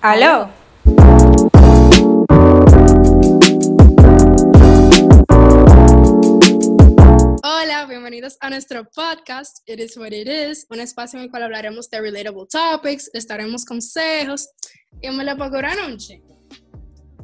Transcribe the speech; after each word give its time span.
¿Aló? 0.00 0.48
Hola, 7.42 7.84
bienvenidos 7.88 8.36
a 8.40 8.48
nuestro 8.48 8.88
podcast 8.90 9.68
It 9.68 9.80
Is 9.80 9.96
What 9.96 10.12
It 10.12 10.28
Is, 10.28 10.66
un 10.70 10.78
espacio 10.78 11.18
en 11.18 11.24
el 11.24 11.30
cual 11.32 11.42
hablaremos 11.42 11.90
de 11.90 12.00
relatable 12.00 12.46
topics, 12.48 13.10
les 13.12 13.26
daremos 13.26 13.64
consejos 13.64 14.48
y 15.02 15.10
me 15.10 15.24
la 15.24 15.34
una 15.34 15.74
noche. 15.74 16.22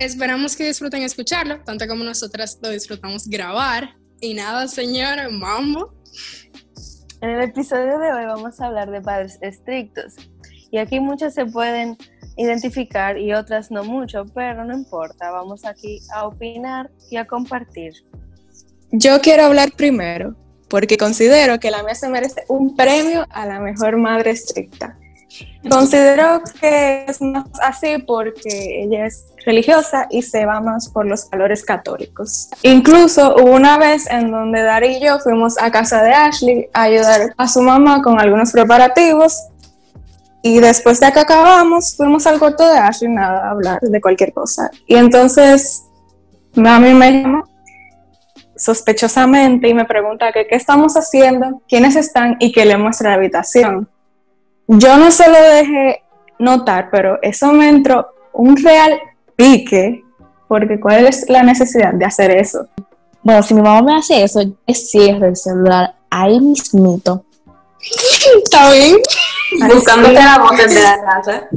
Esperamos 0.01 0.57
que 0.57 0.67
disfruten 0.67 1.03
escucharlo, 1.03 1.63
tanto 1.63 1.87
como 1.87 2.03
nosotras 2.03 2.59
lo 2.61 2.71
disfrutamos 2.71 3.29
grabar. 3.29 3.95
Y 4.21 4.35
nada, 4.35 4.67
señora, 4.67 5.29
mambo. 5.31 5.95
En 7.21 7.31
el 7.31 7.43
episodio 7.43 8.01
de 8.01 8.13
hoy 8.13 8.25
vamos 8.27 8.61
a 8.61 8.67
hablar 8.67 8.91
de 8.91 9.01
padres 9.01 9.39
estrictos. 9.43 10.15
Y 10.73 10.79
aquí 10.79 10.99
muchos 10.99 11.35
se 11.35 11.47
pueden 11.47 11.97
identificar 12.37 13.19
y 13.19 13.33
otras 13.33 13.71
no 13.71 13.85
mucho, 13.85 14.25
pero 14.35 14.65
no 14.65 14.75
importa, 14.75 15.31
vamos 15.31 15.65
aquí 15.65 16.01
a 16.15 16.27
opinar 16.27 16.91
y 17.11 17.17
a 17.17 17.27
compartir. 17.27 17.93
Yo 18.91 19.21
quiero 19.21 19.45
hablar 19.45 19.73
primero, 19.73 20.35
porque 20.69 20.97
considero 20.97 21.59
que 21.59 21.71
la 21.71 21.83
mía 21.83 21.95
se 21.95 22.09
merece 22.09 22.45
un 22.49 22.77
premio 22.77 23.27
a 23.31 23.47
la 23.47 23.61
mejor 23.61 23.97
madre 23.97 24.31
estricta. 24.31 24.99
Considero 25.69 26.43
que 26.61 27.07
es 27.09 27.21
más 27.21 27.47
así 27.63 27.99
porque 28.07 28.83
ella 28.83 29.07
es 29.07 29.25
religiosa 29.45 30.07
y 30.11 30.23
se 30.23 30.45
va 30.45 30.61
más 30.61 30.89
por 30.91 31.07
los 31.07 31.29
valores 31.31 31.65
católicos. 31.65 32.51
Incluso 32.63 33.35
hubo 33.35 33.53
una 33.53 33.79
vez 33.79 34.09
en 34.11 34.31
donde 34.31 34.63
Dari 34.63 34.97
y 34.97 35.01
yo 35.01 35.19
fuimos 35.19 35.59
a 35.59 35.71
casa 35.71 36.03
de 36.03 36.13
Ashley 36.13 36.69
a 36.73 36.83
ayudar 36.83 37.35
a 37.37 37.49
su 37.49 37.63
mamá 37.63 38.03
con 38.03 38.21
algunos 38.21 38.53
preparativos 38.53 39.37
y 40.47 40.61
después 40.61 41.01
de 41.01 41.11
que 41.11 41.21
acabamos 41.21 41.97
fuimos 41.97 42.27
al 42.27 42.39
cuarto 42.39 42.69
de 42.69 42.77
Ashley 42.77 43.11
nada 43.11 43.47
a 43.47 43.51
hablar 43.53 43.81
de 43.81 43.99
cualquier 43.99 44.35
cosa. 44.35 44.71
Y 44.87 44.95
entonces 44.95 45.85
mami 46.55 46.93
me 46.93 47.23
llamó 47.23 47.45
sospechosamente 48.55 49.71
y 49.71 49.73
me 49.73 49.87
pregunta 49.87 50.33
que 50.33 50.47
qué 50.47 50.57
estamos 50.57 50.99
haciendo, 50.99 51.63
quiénes 51.67 51.97
están 51.97 52.37
y 52.41 52.53
que 52.53 52.67
le 52.67 52.77
muestra 52.77 53.09
la 53.09 53.17
habitación. 53.17 53.89
Yo 54.69 54.99
no 54.99 55.11
se 55.11 55.31
lo 55.31 55.41
dejé 55.41 56.03
notar, 56.39 56.91
pero 56.93 57.19
eso 57.23 57.51
me 57.55 57.71
entró 57.71 58.07
un 58.35 58.55
real 58.59 59.01
pique, 59.37 60.05
porque 60.47 60.79
¿cuál 60.79 61.07
es 61.07 61.27
la 61.31 61.43
necesidad 61.43 61.95
de 61.95 62.05
hacer 62.05 62.31
eso? 62.31 62.69
Bueno, 63.23 63.43
si 63.43 63.55
mi 63.55 63.63
mamá 63.63 63.81
me 63.81 63.97
hace 63.97 64.23
eso, 64.23 64.43
yo 64.43 64.75
cierro 64.75 65.27
el 65.27 65.37
celular 65.37 65.95
ahí 66.11 66.39
mismito. 66.39 67.25
¿Está 68.45 68.71
bien? 68.71 68.99
Buscándote 69.61 70.15
la 70.15 70.39
voz 70.39 70.57
de 70.57 70.83
la 70.83 71.01
casa. 71.05 71.49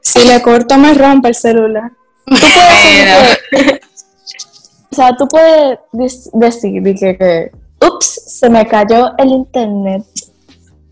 Si 0.00 0.24
le 0.24 0.42
corto, 0.42 0.78
me 0.78 0.94
rompe 0.94 1.28
el 1.28 1.34
celular. 1.34 1.90
Tú 2.26 2.36
puedes 2.54 3.80
o 4.92 4.94
sea, 4.94 5.16
tú 5.16 5.26
puedes 5.26 5.78
decir 6.34 6.82
que, 6.82 7.16
que, 7.16 7.50
ups, 7.80 8.24
se 8.26 8.50
me 8.50 8.66
cayó 8.66 9.16
el 9.16 9.30
internet. 9.30 10.04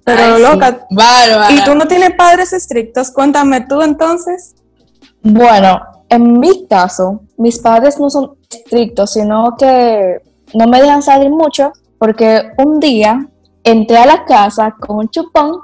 Pero 0.05 0.39
loca, 0.39 0.87
¿y 1.51 1.63
tú 1.65 1.75
no 1.75 1.87
tienes 1.87 2.15
padres 2.15 2.55
estrictos? 2.55 3.11
Cuéntame 3.11 3.61
tú 3.67 3.83
entonces. 3.83 4.55
Bueno, 5.23 5.83
en 6.09 6.41
mi 6.41 6.67
caso, 6.67 7.21
mis 7.37 7.59
padres 7.59 8.01
no 8.01 8.09
son 8.09 8.39
estrictos, 8.51 9.13
sino 9.13 9.55
que 9.59 10.23
no 10.55 10.67
me 10.67 10.81
dejan 10.81 11.03
salir 11.03 11.29
mucho 11.29 11.71
porque 11.99 12.53
un 12.57 12.81
día 12.81 13.29
entré 13.63 13.99
a 13.99 14.07
la 14.07 14.25
casa 14.25 14.75
con 14.81 14.97
un 14.97 15.11
chupón 15.11 15.61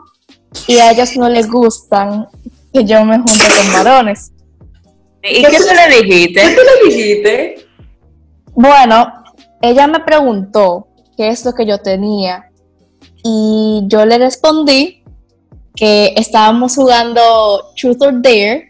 y 0.66 0.78
a 0.78 0.91
ellos 0.91 1.16
no 1.16 1.28
les 1.28 1.48
gustan 1.48 2.27
que 2.72 2.84
yo 2.84 3.05
me 3.05 3.16
junte 3.16 3.44
con 3.56 3.72
varones. 3.72 4.33
¿Y 5.22 5.42
qué, 5.42 5.56
tú 5.56 5.64
le 5.75 5.97
dijiste? 5.97 6.41
¿Qué 6.41 6.55
tú 6.55 6.61
le 6.62 6.94
dijiste? 6.94 7.66
Bueno, 8.55 9.25
ella 9.60 9.87
me 9.87 10.00
preguntó 10.00 10.88
qué 11.16 11.28
es 11.28 11.44
lo 11.44 11.54
que 11.54 11.66
yo 11.66 11.78
tenía 11.78 12.50
y 13.22 13.82
yo 13.87 14.06
le 14.06 14.19
respondí 14.19 15.03
que 15.75 16.15
estábamos 16.16 16.75
jugando 16.75 17.72
Truth 17.76 18.03
or 18.03 18.22
Dare 18.22 18.69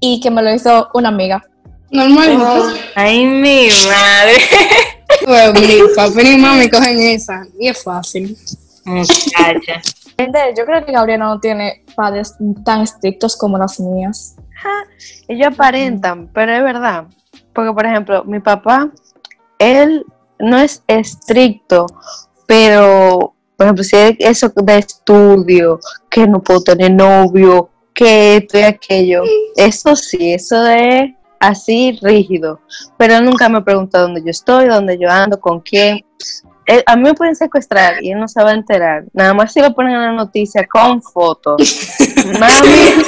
y 0.00 0.20
que 0.20 0.30
me 0.30 0.42
lo 0.42 0.52
hizo 0.52 0.88
una 0.94 1.08
amiga. 1.08 1.42
Normal. 1.90 2.74
Ay, 2.94 3.24
mi 3.24 3.68
madre. 3.86 4.34
Bueno, 5.26 5.58
mi 5.58 5.78
papi 5.94 6.20
y 6.20 6.36
mami 6.36 6.68
cogen 6.68 7.00
esa 7.00 7.46
y 7.58 7.68
es 7.68 7.82
fácil. 7.82 8.36
Muchacha. 8.84 9.80
Yo 10.16 10.64
creo 10.64 10.84
que 10.84 10.92
Gabriela 10.92 11.26
no 11.26 11.40
tiene 11.40 11.84
padres 11.96 12.34
tan 12.64 12.82
estrictos 12.82 13.36
como 13.36 13.58
las 13.58 13.80
mías. 13.80 14.36
ellos 15.28 15.48
aparentan, 15.48 16.28
pero 16.32 16.52
es 16.52 16.62
verdad. 16.62 17.06
Porque, 17.52 17.72
por 17.72 17.86
ejemplo, 17.86 18.24
mi 18.24 18.40
papá 18.40 18.90
él 19.58 20.04
no 20.38 20.58
es 20.58 20.82
estricto, 20.86 21.86
pero, 22.46 23.34
por 23.56 23.66
ejemplo, 23.66 23.84
si 23.84 23.96
es 23.96 24.16
eso 24.18 24.52
de 24.54 24.78
estudio, 24.78 25.80
que 26.10 26.26
no 26.26 26.42
puedo 26.42 26.62
tener 26.62 26.92
novio, 26.92 27.70
que 27.94 28.36
esto 28.36 28.58
y 28.58 28.62
aquello, 28.62 29.22
eso 29.56 29.94
sí, 29.96 30.34
eso 30.34 30.66
es 30.66 31.12
así 31.38 31.98
rígido. 32.02 32.60
Pero 32.98 33.16
él 33.16 33.24
nunca 33.24 33.48
me 33.48 33.62
pregunta 33.62 34.00
dónde 34.00 34.22
yo 34.22 34.30
estoy, 34.30 34.66
dónde 34.66 34.98
yo 34.98 35.08
ando, 35.10 35.40
con 35.40 35.60
quién. 35.60 36.04
A 36.86 36.96
mí 36.96 37.02
me 37.02 37.14
pueden 37.14 37.36
secuestrar 37.36 38.02
y 38.02 38.12
él 38.12 38.20
no 38.20 38.28
se 38.28 38.42
va 38.42 38.50
a 38.50 38.54
enterar. 38.54 39.04
Nada 39.12 39.34
más 39.34 39.52
si 39.52 39.60
lo 39.60 39.74
ponen 39.74 39.94
en 39.94 40.02
la 40.02 40.12
noticia 40.12 40.66
con 40.66 41.02
fotos. 41.02 41.96
mami. 42.38 43.04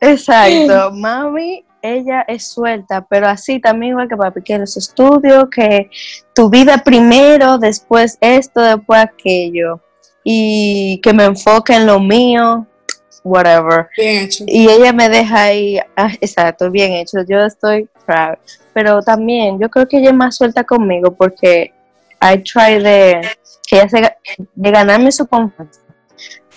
Exacto. 0.00 0.92
Mami 0.92 1.64
ella 1.82 2.24
es 2.28 2.44
suelta, 2.52 3.06
pero 3.08 3.28
así 3.28 3.60
también 3.60 3.92
igual 3.92 4.08
que 4.08 4.16
papi, 4.16 4.42
que 4.42 4.58
los 4.58 4.76
estudios, 4.76 5.48
que 5.50 5.90
tu 6.34 6.50
vida 6.50 6.78
primero, 6.78 7.58
después 7.58 8.18
esto, 8.20 8.60
después 8.60 9.00
aquello, 9.00 9.80
y 10.22 11.00
que 11.02 11.12
me 11.12 11.24
enfoque 11.24 11.74
en 11.74 11.86
lo 11.86 12.00
mío, 12.00 12.66
whatever. 13.24 13.88
Bien 13.96 14.24
hecho. 14.24 14.44
Y 14.46 14.68
ella 14.68 14.92
me 14.92 15.08
deja 15.08 15.44
ahí, 15.44 15.78
ah, 15.96 16.12
exacto, 16.20 16.70
bien 16.70 16.92
hecho, 16.92 17.18
yo 17.26 17.40
estoy 17.40 17.88
proud. 18.06 18.36
Pero 18.72 19.02
también 19.02 19.58
yo 19.58 19.68
creo 19.68 19.88
que 19.88 19.98
ella 19.98 20.10
es 20.10 20.16
más 20.16 20.36
suelta 20.36 20.64
conmigo 20.64 21.12
porque 21.12 21.72
I 22.20 22.42
try 22.42 22.82
de, 22.82 23.20
que 23.66 23.80
ella 23.80 24.16
de 24.54 24.70
ganarme 24.70 25.10
su 25.12 25.26
confianza 25.26 25.80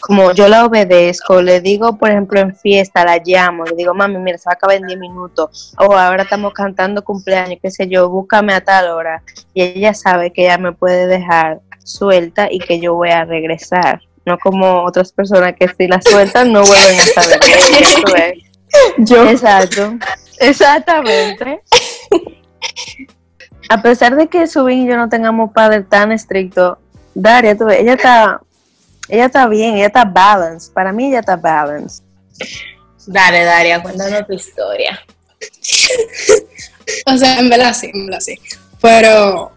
como 0.05 0.33
yo 0.33 0.49
la 0.49 0.65
obedezco, 0.65 1.41
le 1.41 1.61
digo, 1.61 1.97
por 1.97 2.09
ejemplo, 2.09 2.37
en 2.37 2.53
fiesta, 2.53 3.05
la 3.05 3.21
llamo, 3.23 3.63
le 3.63 3.73
digo, 3.73 3.93
mami, 3.93 4.17
mira, 4.17 4.37
se 4.37 4.49
va 4.49 4.51
a 4.51 4.55
acabar 4.55 4.75
en 4.75 4.85
10 4.85 4.99
minutos, 4.99 5.73
o 5.77 5.93
ahora 5.93 6.23
estamos 6.23 6.51
cantando 6.51 7.05
cumpleaños, 7.05 7.59
qué 7.63 7.71
sé 7.71 7.87
yo, 7.87 8.09
búscame 8.09 8.53
a 8.53 8.59
tal 8.59 8.89
hora, 8.89 9.23
y 9.53 9.63
ella 9.63 9.93
sabe 9.93 10.33
que 10.33 10.43
ella 10.43 10.57
me 10.57 10.73
puede 10.73 11.07
dejar 11.07 11.61
suelta 11.85 12.49
y 12.51 12.59
que 12.59 12.81
yo 12.81 12.95
voy 12.95 13.11
a 13.11 13.23
regresar, 13.23 14.01
no 14.25 14.37
como 14.39 14.83
otras 14.83 15.13
personas 15.13 15.53
que 15.57 15.69
si 15.69 15.87
la 15.87 16.01
sueltan 16.01 16.51
no 16.51 16.65
vuelven 16.65 16.99
a 16.99 17.21
saber 17.21 17.39
Yo. 18.97 19.29
Exacto, 19.29 19.93
exactamente. 20.39 21.61
A 23.69 23.81
pesar 23.81 24.15
de 24.15 24.27
que 24.27 24.47
Subin 24.47 24.83
y 24.83 24.87
yo 24.87 24.97
no 24.97 25.09
tengamos 25.09 25.51
padre 25.51 25.81
tan 25.81 26.11
estricto, 26.11 26.77
Daria, 27.15 27.57
tú 27.57 27.65
ves, 27.65 27.79
ella 27.79 27.93
está 27.93 28.41
ella 29.09 29.25
está 29.25 29.47
bien, 29.47 29.75
ella 29.75 29.87
está 29.87 30.05
balance. 30.05 30.71
Para 30.71 30.91
mí 30.91 31.07
ella 31.07 31.19
está 31.19 31.35
balance. 31.35 32.01
Dale, 33.05 33.43
Daria, 33.43 33.83
cuéntanos 33.83 34.25
tu 34.25 34.33
historia. 34.33 34.99
o 37.05 37.17
sea, 37.17 37.39
en 37.39 37.49
verdad 37.49 37.73
sí, 37.73 37.91
en 37.93 38.05
verdad 38.05 38.21
sí. 38.21 38.39
Pero, 38.81 39.51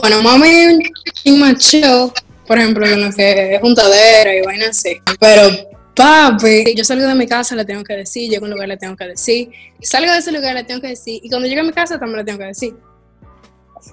bueno, 0.00 0.22
mami 0.22 0.78
un 1.26 1.40
macho, 1.40 2.12
por 2.46 2.58
ejemplo, 2.58 2.86
en 2.86 3.08
lo 3.08 3.14
que 3.14 3.54
es 3.54 3.60
juntadera 3.60 4.34
y 4.34 4.42
vaina 4.42 4.68
así. 4.68 5.00
Pero 5.18 5.48
papi, 5.94 6.74
yo 6.74 6.84
salgo 6.84 7.06
de 7.06 7.14
mi 7.14 7.26
casa, 7.26 7.54
le 7.54 7.64
tengo 7.64 7.82
que 7.82 7.96
decir, 7.96 8.30
llego 8.30 8.44
a 8.44 8.48
un 8.48 8.54
lugar, 8.54 8.68
le 8.68 8.76
tengo 8.76 8.96
que 8.96 9.08
decir, 9.08 9.50
salgo 9.80 10.12
de 10.12 10.18
ese 10.18 10.32
lugar, 10.32 10.54
le 10.54 10.64
tengo 10.64 10.80
que 10.80 10.88
decir, 10.88 11.20
y 11.22 11.28
cuando 11.28 11.48
llego 11.48 11.62
a 11.62 11.64
mi 11.64 11.72
casa 11.72 11.98
también 11.98 12.18
le 12.18 12.24
tengo 12.24 12.38
que 12.38 12.46
decir. 12.46 12.74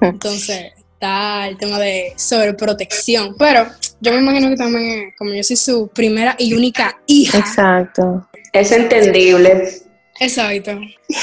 Entonces, 0.02 0.74
está 0.94 1.48
el 1.48 1.58
tema 1.58 1.80
de 1.80 2.14
sobreprotección. 2.16 3.36
Pero 3.38 3.66
yo 4.02 4.12
me 4.12 4.20
imagino 4.20 4.50
que 4.50 4.58
también, 4.58 5.14
como 5.18 5.34
yo 5.34 5.44
soy 5.44 5.56
su 5.56 5.88
primera 5.88 6.36
y 6.38 6.54
única 6.54 7.00
hija. 7.08 7.38
Exacto. 7.38 8.28
Es 8.52 8.72
entendible. 8.72 9.82
Exacto. 10.20 10.72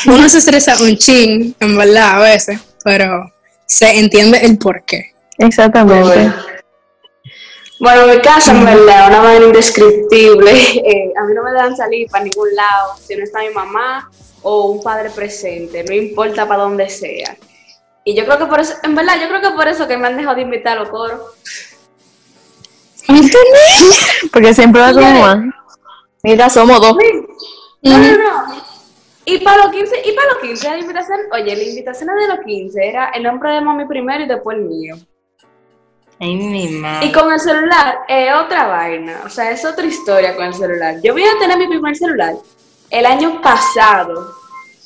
Uno 0.07 0.29
se 0.29 0.39
estresa 0.39 0.83
un 0.83 0.97
chin, 0.97 1.55
en 1.61 1.77
verdad, 1.77 2.17
a 2.17 2.19
veces, 2.21 2.61
pero 2.83 3.31
se 3.67 3.99
entiende 3.99 4.39
el 4.39 4.57
porqué. 4.57 5.13
Exactamente. 5.39 6.33
Bueno, 7.79 8.05
en 8.05 8.17
mi 8.17 8.23
casa, 8.23 8.53
en 8.53 8.65
verdad, 8.65 9.09
una 9.09 9.23
manera 9.23 9.47
indescriptible. 9.47 10.53
Eh, 10.87 11.13
a 11.19 11.25
mí 11.25 11.35
no 11.35 11.43
me 11.43 11.53
dan 11.53 11.77
salir 11.77 12.09
para 12.09 12.25
ningún 12.25 12.55
lado 12.55 12.95
si 13.05 13.17
no 13.17 13.25
está 13.25 13.41
mi 13.41 13.51
mamá 13.51 14.11
o 14.43 14.71
un 14.71 14.83
padre 14.83 15.11
presente, 15.11 15.83
no 15.83 15.93
importa 15.93 16.47
para 16.47 16.63
dónde 16.63 16.89
sea. 16.89 17.37
Y 18.07 18.15
yo 18.15 18.25
creo 18.25 18.39
que 18.39 18.47
por 18.47 18.61
eso, 18.61 18.75
en 18.85 18.95
verdad, 18.95 19.15
yo 19.21 19.29
creo 19.29 19.41
que 19.41 19.51
por 19.51 19.67
eso 19.67 19.89
que 19.89 19.97
me 19.97 20.07
han 20.07 20.17
dejado 20.17 20.37
de 20.37 20.43
invitar 20.43 20.77
a 20.77 20.81
los 20.81 20.91
coros. 20.91 21.21
Porque 24.33 24.55
siempre 24.55 24.81
va 24.81 24.93
como 24.93 25.21
más. 25.23 25.39
Mira, 26.23 26.49
somos 26.49 26.81
dos. 26.81 26.97
No, 27.83 27.99
no, 27.99 28.17
no. 28.17 28.65
Y 29.25 29.39
para 29.39 29.65
los 29.65 29.73
15, 29.73 30.03
y 30.05 30.13
para 30.13 30.35
los 30.35 30.39
15, 30.39 30.71
la 30.71 30.79
invitación, 30.79 31.19
oye, 31.33 31.57
la 31.57 31.63
invitación 31.65 32.11
de 32.17 32.29
los 32.29 32.45
15 32.47 32.89
era 32.89 33.09
el 33.09 33.25
nombre 33.25 33.51
de 33.51 33.61
mami 33.61 33.87
primero 33.87 34.23
y 34.23 34.29
después 34.29 34.57
el 34.57 34.67
mío. 34.67 34.97
Ay, 36.21 36.37
mi 36.37 36.69
madre. 36.69 37.07
Y 37.07 37.13
con 37.13 37.33
el 37.33 37.41
celular 37.41 37.99
es 38.07 38.33
otra 38.35 38.69
vaina, 38.69 39.23
o 39.27 39.29
sea, 39.29 39.51
es 39.51 39.65
otra 39.65 39.85
historia 39.85 40.37
con 40.37 40.45
el 40.45 40.55
celular. 40.55 41.01
Yo 41.03 41.13
voy 41.13 41.25
a 41.25 41.37
tener 41.41 41.59
mi 41.59 41.67
primer 41.67 41.97
celular 41.97 42.35
el 42.89 43.05
año 43.05 43.43
pasado. 43.43 44.33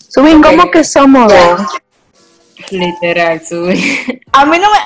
Subin, 0.08 0.42
¿cómo 0.42 0.70
que 0.70 0.82
somos 0.84 1.30
dos? 1.30 1.80
Literal, 2.70 3.40
sube. 3.46 3.74
A 4.32 4.44
mí 4.46 4.58
no 4.58 4.68
me, 4.70 4.78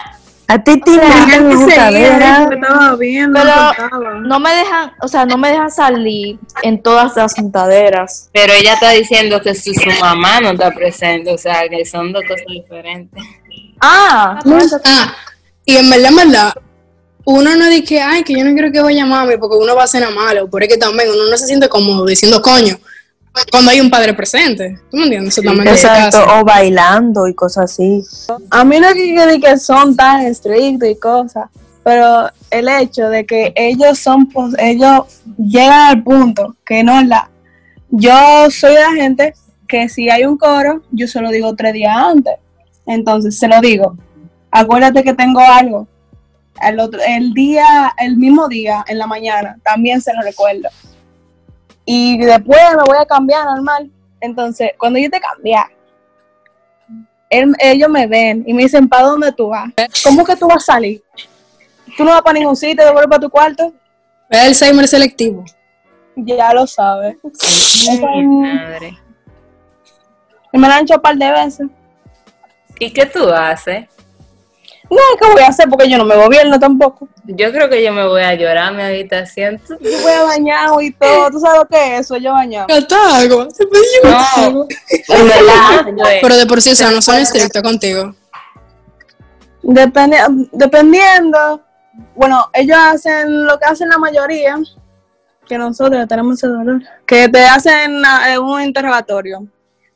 A 0.54 0.62
ti 0.62 0.80
te 0.80 0.90
en 0.92 1.52
juntadera. 1.56 2.48
estaba 2.52 2.96
viendo, 2.96 3.40
Pero- 3.40 4.20
no 4.20 4.40
me 4.40 4.54
dejan, 4.54 4.92
o 5.00 5.08
sea, 5.08 5.26
no 5.26 5.36
me 5.38 5.50
dejan 5.50 5.70
salir 5.70 6.38
en 6.62 6.82
todas 6.82 7.16
las 7.16 7.34
juntaderas. 7.34 8.28
Pero 8.32 8.52
ella 8.52 8.74
está 8.74 8.90
diciendo 8.90 9.40
que 9.40 9.54
su, 9.54 9.72
su 9.74 9.90
mamá 10.00 10.40
no 10.40 10.50
está 10.50 10.70
presente, 10.70 11.32
o 11.32 11.38
sea, 11.38 11.68
que 11.68 11.84
son 11.84 12.12
dos 12.12 12.22
cosas 12.28 12.44
diferentes. 12.48 13.22
Ah, 13.80 14.38
Ah, 14.84 15.14
y 15.64 15.76
en 15.76 15.88
verdad, 15.90 16.10
en 16.10 16.16
verdad, 16.16 16.52
uno 17.26 17.56
no 17.56 17.66
dice, 17.68 18.00
ay, 18.02 18.22
que 18.22 18.34
yo 18.34 18.44
no 18.44 18.52
quiero 18.52 18.70
que 18.70 18.80
vaya 18.82 19.06
mami 19.06 19.36
porque 19.38 19.56
uno 19.56 19.74
va 19.74 19.84
a 19.84 19.86
cenar 19.86 20.12
malo, 20.12 20.48
pero 20.50 20.64
es 20.66 20.72
que 20.72 20.78
también 20.78 21.08
uno 21.10 21.30
no 21.30 21.36
se 21.38 21.46
siente 21.46 21.68
cómodo 21.70 22.04
diciendo 22.06 22.40
coño 22.42 22.76
cuando 23.50 23.70
hay 23.70 23.80
un 23.80 23.90
padre 23.90 24.14
presente. 24.14 24.78
¿Tú 24.90 24.96
me 24.96 25.04
entiendes? 25.04 25.34
Exacto, 25.72 26.18
o 26.40 26.44
bailando 26.44 27.26
y 27.28 27.34
cosas 27.34 27.64
así. 27.72 28.02
A 28.50 28.64
mí 28.64 28.78
no 28.80 28.88
es 28.88 28.94
que, 28.94 29.40
que- 29.40 29.58
son 29.58 29.96
tan 29.96 30.20
estrictos 30.22 30.88
y 30.88 30.96
cosas, 30.96 31.48
pero 31.82 32.28
el 32.50 32.68
hecho 32.68 33.08
de 33.08 33.26
que 33.26 33.52
ellos 33.56 33.98
son, 33.98 34.28
pos- 34.30 34.54
ellos 34.58 35.04
llegan 35.38 35.80
al 35.90 36.02
punto 36.02 36.56
que 36.64 36.82
no 36.82 37.02
la. 37.02 37.28
Yo 37.90 38.50
soy 38.50 38.74
de 38.74 38.80
la 38.80 38.92
gente 38.92 39.34
que 39.68 39.88
si 39.88 40.08
hay 40.10 40.24
un 40.24 40.36
coro, 40.36 40.82
yo 40.90 41.06
se 41.08 41.20
lo 41.20 41.30
digo 41.30 41.54
tres 41.54 41.72
días 41.74 41.96
antes. 41.96 42.34
Entonces 42.86 43.38
se 43.38 43.48
lo 43.48 43.60
digo. 43.60 43.96
Acuérdate 44.50 45.02
que 45.02 45.14
tengo 45.14 45.40
algo. 45.40 45.88
El, 46.62 46.78
otro, 46.78 47.00
el 47.04 47.32
día, 47.34 47.92
el 47.98 48.16
mismo 48.16 48.46
día, 48.46 48.84
en 48.86 48.98
la 48.98 49.06
mañana, 49.06 49.56
también 49.64 50.00
se 50.00 50.12
lo 50.14 50.22
recuerdo. 50.22 50.68
Y 51.84 52.18
después 52.18 52.60
me 52.76 52.82
voy 52.84 52.96
a 52.98 53.04
cambiar 53.06 53.44
normal. 53.44 53.90
Entonces, 54.20 54.70
cuando 54.78 54.98
yo 54.98 55.10
te 55.10 55.20
cambiar, 55.20 55.66
él- 57.28 57.54
ellos 57.58 57.88
me 57.90 58.06
ven 58.06 58.44
y 58.46 58.54
me 58.54 58.62
dicen, 58.62 58.88
¿para 58.88 59.04
dónde 59.04 59.32
tú 59.32 59.48
vas? 59.48 59.70
¿Cómo 60.02 60.24
que 60.24 60.36
tú 60.36 60.46
vas 60.46 60.68
a 60.68 60.72
salir? 60.74 61.02
¿Tú 61.96 62.04
no 62.04 62.10
vas 62.10 62.22
para 62.22 62.38
ningún 62.38 62.56
sitio, 62.56 62.84
devuelves 62.84 63.08
para 63.08 63.20
tu 63.20 63.30
cuarto? 63.30 63.72
Es 64.30 64.40
Alzheimer 64.40 64.88
selectivo. 64.88 65.44
Ya 66.16 66.52
lo 66.54 66.66
sabes. 66.66 67.16
Madre. 68.24 68.98
Y 70.52 70.58
me 70.58 70.68
lo 70.68 70.74
han 70.74 70.82
hecho 70.82 70.94
un 70.94 71.02
par 71.02 71.16
de 71.16 71.30
veces. 71.30 71.66
¿Y 72.78 72.90
qué 72.92 73.06
tú 73.06 73.28
haces? 73.28 73.86
No, 74.90 75.00
¿qué 75.18 75.32
voy 75.32 75.42
a 75.42 75.48
hacer? 75.48 75.68
Porque 75.68 75.88
yo 75.88 75.96
no 75.96 76.04
me 76.04 76.14
gobierno 76.14 76.58
tampoco. 76.58 77.08
Yo 77.24 77.50
creo 77.52 77.70
que 77.70 77.82
yo 77.82 77.92
me 77.92 78.06
voy 78.06 78.22
a 78.22 78.34
llorar 78.34 78.68
a 78.68 78.70
mi 78.70 78.82
habitación. 78.82 79.60
Yo 79.68 80.02
voy 80.02 80.12
a 80.12 80.22
bañar 80.24 80.68
y 80.80 80.92
todo. 80.92 81.30
¿Tú 81.30 81.40
sabes 81.40 81.60
lo 81.60 81.66
que 81.66 81.94
es 81.94 82.00
eso? 82.00 82.16
Yo 82.18 82.32
bañado. 82.32 82.66
Yo 82.68 82.86
No, 84.04 84.52
güey. 84.52 86.20
Pero 86.20 86.36
de 86.36 86.46
por 86.46 86.60
sí, 86.60 86.70
o 86.72 86.74
sea, 86.74 86.90
no 86.90 87.00
son 87.00 87.16
estrictos 87.16 87.62
contigo. 87.62 88.14
Depende- 89.62 90.48
dependiendo. 90.52 91.62
Bueno, 92.14 92.50
ellos 92.52 92.76
hacen 92.78 93.46
lo 93.46 93.58
que 93.58 93.64
hacen 93.64 93.88
la 93.88 93.98
mayoría. 93.98 94.56
Que 95.48 95.58
nosotros 95.58 96.06
tenemos 96.08 96.36
ese 96.36 96.48
dolor. 96.48 96.82
Que 97.06 97.28
te 97.28 97.44
hacen 97.44 98.02
ah, 98.04 98.38
un 98.40 98.62
interrogatorio. 98.62 99.46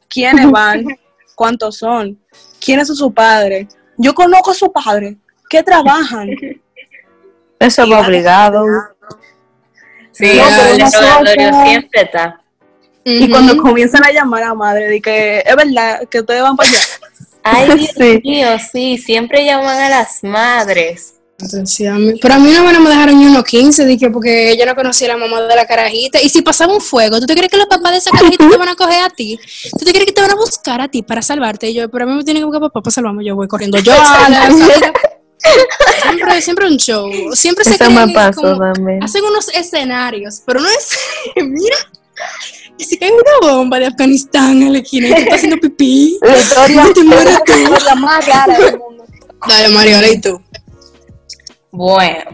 ¿Quiénes 0.09 0.51
van? 0.51 0.85
¿Cuántos 1.35 1.77
son? 1.77 2.19
¿Quiénes 2.59 2.89
son 2.89 2.97
sus 2.97 3.13
padres? 3.13 3.78
Yo 3.99 4.15
conozco 4.15 4.53
a 4.53 4.55
su 4.55 4.73
padre. 4.73 5.17
¿Qué 5.51 5.63
trabajan? 5.63 6.29
Eso 7.61 7.83
es 7.83 7.93
obligado. 7.93 8.65
Sí, 10.13 10.33
No, 10.37 10.45
pero 10.49 10.79
nosotros- 10.79 11.65
siempre 11.67 12.03
está. 12.03 12.41
Y 13.05 13.31
cuando 13.31 13.57
comienzan 13.57 14.05
a 14.05 14.11
llamar 14.13 14.43
a 14.43 14.55
madre, 14.55 14.89
de 14.89 15.01
que 15.01 15.39
es 15.45 15.57
verdad 15.57 16.07
que 16.09 16.21
ustedes 16.21 16.43
van 16.43 16.57
para 16.57 16.69
allá. 16.69 16.79
Ay, 17.43 17.67
Dios 17.79 17.91
Sí. 17.97 18.21
mío, 18.25 18.49
sí, 18.71 18.99
siempre 18.99 19.45
llaman 19.45 19.79
a 19.81 19.89
las 19.89 20.23
madres. 20.23 21.15
A 21.41 21.47
pero 22.21 22.35
a 22.35 22.39
mí 22.41 22.51
no 22.53 22.81
me 22.81 22.91
dejaron 22.91 23.17
ni 23.21 23.27
unos 23.27 23.45
15, 23.45 23.85
dije, 23.85 24.11
porque 24.11 24.57
yo 24.59 24.67
no 24.67 24.75
conocía 24.75 25.07
a 25.07 25.17
la 25.17 25.25
mamá 25.25 25.41
de 25.43 25.55
la 25.55 25.69
carajita. 25.69 26.21
Y 26.21 26.29
si 26.29 26.43
pasaba 26.43 26.75
un 26.75 26.81
fuego, 26.81 27.21
¿tú 27.21 27.27
te 27.27 27.35
crees 27.37 27.49
que 27.49 27.57
los 27.57 27.67
papás 27.67 27.93
de 27.93 27.99
esa 27.99 28.11
carajita 28.11 28.49
te 28.51 28.57
van 28.57 28.69
a 28.69 28.75
coger 28.75 29.05
a 29.05 29.09
ti? 29.09 29.39
¿Tú 29.79 29.85
te 29.85 29.93
crees 29.93 30.07
que 30.07 30.13
te 30.13 30.21
van 30.21 30.33
a 30.33 30.35
buscar 30.35 30.81
a 30.81 30.89
ti 30.89 31.03
para 31.05 31.23
salvarte? 31.23 31.71
Y 31.71 31.75
yo, 31.75 31.89
pero 31.91 32.07
a 32.07 32.09
mí 32.09 32.15
me 32.17 32.25
tiene 32.25 32.41
que 32.41 32.45
buscar 32.45 32.61
papá 32.63 32.81
para 32.83 32.93
salvarme. 32.93 33.25
Yo 33.25 33.37
voy 33.37 33.47
corriendo 33.47 33.79
yo 33.79 33.93
a 33.93 34.29
la. 34.29 34.51
Siempre, 36.03 36.43
siempre 36.43 36.67
un 36.67 36.77
show. 36.77 37.09
Siempre 37.35 37.65
se 37.65 37.79
creen 37.79 38.13
como- 38.35 38.65
hacen 39.01 39.25
unos 39.25 39.49
escenarios, 39.55 40.43
pero 40.45 40.59
no 40.59 40.69
es. 40.69 40.99
Mira, 41.37 41.77
y 42.77 42.83
si 42.85 42.99
cae 42.99 43.13
una 43.13 43.53
bomba 43.53 43.79
de 43.79 43.87
Afganistán 43.87 44.61
en 44.61 44.73
la 44.73 44.79
esquina 44.81 45.07
y 45.07 45.13
tú 45.15 45.19
estás 45.21 45.35
haciendo 45.37 45.59
pipí. 45.59 46.19
La 46.21 46.37
historia, 46.37 46.85
Te 46.93 47.05
mueres 47.05 47.39
tú. 47.47 47.85
la 47.85 47.95
más 47.95 48.27
rara 48.27 48.59
del 48.59 48.77
mundo. 48.77 49.05
Dale, 49.47 49.69
Mariola, 49.69 50.09
¿y 50.09 50.21
tú? 50.21 50.43
Bueno, 51.71 52.25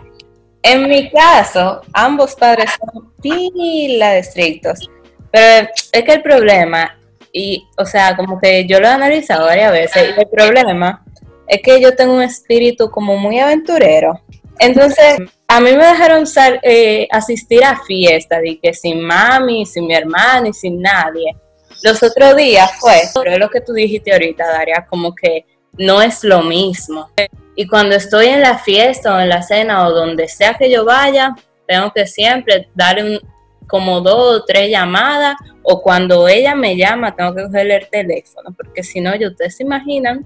en 0.62 0.88
mi 0.88 1.10
caso, 1.10 1.82
ambos 1.92 2.34
padres 2.34 2.70
son 2.78 3.12
pila 3.20 4.12
de 4.12 4.18
estrictos. 4.20 4.88
Pero 5.30 5.68
es 5.92 6.04
que 6.04 6.12
el 6.12 6.22
problema, 6.22 6.98
y, 7.32 7.66
o 7.76 7.84
sea, 7.84 8.16
como 8.16 8.40
que 8.40 8.66
yo 8.66 8.80
lo 8.80 8.86
he 8.86 8.90
analizado 8.90 9.46
varias 9.46 9.72
veces, 9.72 10.14
y 10.16 10.20
el 10.20 10.28
problema 10.28 11.04
es 11.48 11.60
que 11.62 11.80
yo 11.80 11.94
tengo 11.94 12.14
un 12.14 12.22
espíritu 12.22 12.90
como 12.90 13.16
muy 13.16 13.38
aventurero. 13.40 14.20
Entonces, 14.58 15.18
a 15.48 15.60
mí 15.60 15.72
me 15.72 15.84
dejaron 15.84 16.24
eh, 16.62 17.08
asistir 17.10 17.64
a 17.64 17.80
fiestas, 17.84 18.40
de 18.40 18.58
que 18.58 18.72
sin 18.72 19.02
mami, 19.02 19.66
sin 19.66 19.86
mi 19.86 19.94
hermana 19.94 20.48
y 20.48 20.52
sin 20.52 20.80
nadie. 20.80 21.36
Los 21.82 22.02
otros 22.02 22.36
días 22.36 22.70
fue, 22.78 23.02
pero 23.14 23.32
es 23.32 23.38
lo 23.38 23.50
que 23.50 23.60
tú 23.60 23.72
dijiste 23.72 24.12
ahorita, 24.12 24.46
Daria, 24.46 24.86
como 24.88 25.14
que 25.14 25.44
no 25.76 26.00
es 26.00 26.22
lo 26.24 26.42
mismo. 26.42 27.10
Y 27.56 27.66
cuando 27.66 27.94
estoy 27.96 28.26
en 28.26 28.40
la 28.42 28.58
fiesta 28.58 29.14
o 29.14 29.20
en 29.20 29.28
la 29.28 29.42
cena 29.42 29.86
o 29.86 29.92
donde 29.92 30.28
sea 30.28 30.54
que 30.54 30.70
yo 30.70 30.84
vaya, 30.84 31.34
tengo 31.66 31.92
que 31.92 32.06
siempre 32.06 32.68
darle 32.74 33.02
un- 33.04 33.20
como 33.66 34.00
dos 34.00 34.40
o 34.40 34.44
tres 34.44 34.70
llamadas 34.70 35.36
o 35.62 35.80
cuando 35.80 36.28
ella 36.28 36.54
me 36.54 36.76
llama 36.76 37.16
tengo 37.16 37.34
que 37.34 37.44
cogerle 37.44 37.76
el 37.76 37.88
teléfono 37.88 38.52
porque 38.54 38.82
si 38.82 39.00
no, 39.00 39.14
ya 39.16 39.28
ustedes 39.28 39.56
se 39.56 39.62
imaginan. 39.62 40.24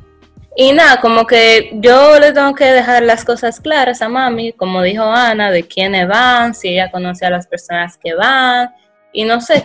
Y 0.57 0.73
nada, 0.73 1.01
como 1.01 1.25
que 1.25 1.71
yo 1.75 2.19
le 2.19 2.33
tengo 2.33 2.53
que 2.53 2.65
dejar 2.65 3.05
las 3.05 3.25
cosas 3.25 3.61
claras 3.61 4.03
a 4.03 4.09
mami, 4.09 4.53
como 4.55 4.83
dijo 4.83 5.05
Ana, 5.05 5.53
de 5.53 5.63
quiénes 5.63 6.09
van, 6.09 6.53
si 6.53 6.71
ella 6.71 6.91
conoce 6.91 7.27
a 7.27 7.31
las 7.31 7.47
personas 7.47 7.97
que 7.97 8.13
van 8.15 8.71
y 9.13 9.25
no 9.25 9.41
sé. 9.41 9.63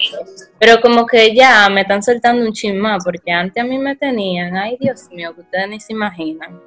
Pero 0.60 0.80
como 0.82 1.08
que 1.08 1.34
ya 1.34 1.68
me 1.70 1.82
están 1.82 2.04
soltando 2.04 2.46
un 2.46 2.54
chin 2.54 2.78
más 2.78 3.04
porque 3.04 3.32
antes 3.32 3.64
a 3.64 3.66
mí 3.66 3.80
me 3.80 3.96
tenían, 3.96 4.56
ay 4.56 4.78
Dios 4.80 5.10
mío, 5.12 5.34
que 5.34 5.42
ustedes 5.42 5.68
ni 5.68 5.80
se 5.80 5.94
imaginan. 5.94 6.62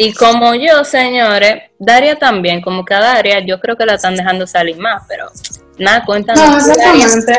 Y 0.00 0.12
como 0.12 0.54
yo, 0.54 0.84
señores, 0.84 1.64
Daria 1.76 2.16
también, 2.16 2.62
como 2.62 2.84
que 2.84 2.94
a 2.94 3.00
Daria 3.00 3.44
yo 3.44 3.58
creo 3.58 3.76
que 3.76 3.84
la 3.84 3.94
están 3.94 4.14
dejando 4.14 4.46
salir 4.46 4.78
más, 4.78 5.02
pero 5.08 5.26
nada, 5.76 6.04
cuéntanos. 6.04 6.48
No, 6.48 6.56
exactamente. 6.56 7.36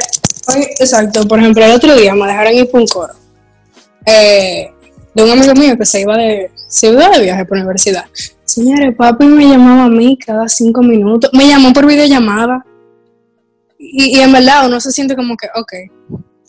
Exacto, 0.77 1.25
por 1.25 1.39
ejemplo, 1.39 1.63
el 1.63 1.71
otro 1.71 1.95
día 1.95 2.13
me 2.13 2.27
dejaron 2.27 2.53
ir 2.53 2.69
por 2.69 2.81
un 2.81 2.87
coro 2.87 3.13
eh, 4.05 4.71
de 5.13 5.23
un 5.23 5.31
amigo 5.31 5.53
mío 5.53 5.77
que 5.77 5.85
se 5.85 6.01
iba 6.01 6.17
de, 6.17 6.51
se 6.67 6.87
iba 6.87 7.07
de 7.07 7.21
viaje 7.21 7.45
por 7.45 7.57
la 7.57 7.63
universidad. 7.63 8.05
Señores, 8.43 8.93
papi 8.93 9.25
me 9.25 9.47
llamaba 9.47 9.83
a 9.83 9.89
mí 9.89 10.17
cada 10.17 10.49
cinco 10.49 10.81
minutos, 10.81 11.31
me 11.33 11.47
llamó 11.47 11.71
por 11.71 11.85
videollamada. 11.85 12.65
Y, 13.77 14.17
y 14.17 14.19
en 14.19 14.33
verdad 14.33 14.67
uno 14.67 14.81
se 14.81 14.91
siente 14.91 15.15
como 15.15 15.37
que, 15.37 15.47
ok. 15.55 15.73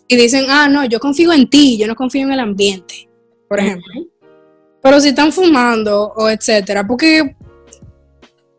Y 0.09 0.17
dicen, 0.17 0.47
ah, 0.49 0.67
no, 0.67 0.83
yo 0.83 0.99
confío 0.99 1.31
en 1.31 1.49
ti, 1.49 1.77
yo 1.77 1.87
no 1.87 1.95
confío 1.95 2.23
en 2.23 2.33
el 2.33 2.41
ambiente, 2.41 3.07
por 3.47 3.61
ejemplo. 3.61 3.93
Pero 4.81 4.99
si 4.99 5.09
están 5.09 5.31
fumando 5.31 6.13
o 6.15 6.29
etcétera, 6.29 6.85
porque 6.85 7.35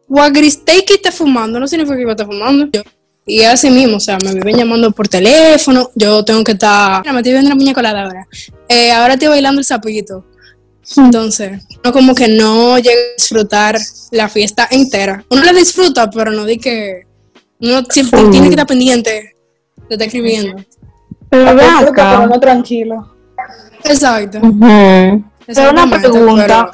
Wagristek 0.08 0.90
esté 0.90 1.10
fumando 1.10 1.58
no 1.58 1.66
significa 1.66 1.96
que 1.96 2.02
yo 2.02 2.10
esté 2.10 2.24
fumando. 2.24 2.68
Yo- 2.72 2.82
y 3.24 3.42
así 3.42 3.70
mismo, 3.70 3.98
o 3.98 4.00
sea, 4.00 4.18
me 4.24 4.34
viven 4.34 4.56
llamando 4.56 4.90
por 4.90 5.06
teléfono, 5.06 5.90
yo 5.94 6.24
tengo 6.24 6.42
que 6.42 6.52
estar, 6.52 7.00
mira, 7.02 7.12
me 7.12 7.20
estoy 7.20 7.32
viendo 7.32 7.50
la 7.50 7.54
muñecolada 7.54 8.02
ahora, 8.02 8.26
eh, 8.68 8.90
ahora 8.90 9.14
estoy 9.14 9.28
bailando 9.28 9.60
el 9.60 9.64
sapito. 9.64 10.26
Entonces, 10.96 11.62
no 11.84 11.92
como 11.92 12.14
que 12.14 12.26
no 12.26 12.76
llegue 12.78 12.90
a 12.90 13.16
disfrutar 13.16 13.78
la 14.10 14.28
fiesta 14.28 14.66
entera. 14.70 15.24
Uno 15.30 15.42
la 15.44 15.52
disfruta, 15.52 16.10
pero 16.10 16.32
no 16.32 16.44
di 16.44 16.58
que 16.58 17.06
uno 17.60 17.82
siempre 17.88 18.24
tiene 18.30 18.48
que 18.48 18.54
estar 18.54 18.66
pendiente 18.66 19.36
de 19.88 19.94
estar 19.94 20.06
escribiendo. 20.06 20.56
Pero 21.30 21.48
acá. 21.48 22.20
uno 22.24 22.40
tranquilo. 22.40 23.14
Exacto. 23.84 24.40
Pero 25.46 25.70
una 25.70 25.86
pregunta, 25.90 26.70